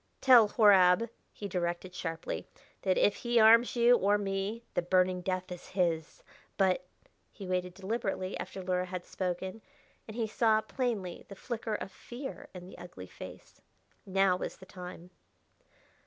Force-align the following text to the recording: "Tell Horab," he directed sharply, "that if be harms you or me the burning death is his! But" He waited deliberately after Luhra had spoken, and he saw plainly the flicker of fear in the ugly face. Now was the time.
"Tell 0.19 0.47
Horab," 0.47 1.09
he 1.31 1.47
directed 1.47 1.93
sharply, 1.93 2.47
"that 2.81 2.97
if 2.97 3.21
be 3.21 3.37
harms 3.37 3.75
you 3.75 3.95
or 3.95 4.17
me 4.17 4.63
the 4.73 4.81
burning 4.81 5.21
death 5.21 5.51
is 5.51 5.67
his! 5.67 6.23
But" 6.57 6.87
He 7.31 7.45
waited 7.45 7.75
deliberately 7.75 8.35
after 8.39 8.63
Luhra 8.63 8.87
had 8.87 9.05
spoken, 9.05 9.61
and 10.07 10.15
he 10.17 10.25
saw 10.25 10.59
plainly 10.61 11.25
the 11.27 11.35
flicker 11.35 11.75
of 11.75 11.91
fear 11.91 12.47
in 12.55 12.65
the 12.65 12.79
ugly 12.79 13.05
face. 13.05 13.61
Now 14.03 14.37
was 14.37 14.57
the 14.57 14.65
time. 14.65 15.11